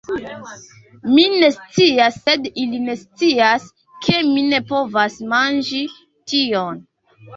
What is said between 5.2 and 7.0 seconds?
manĝi tion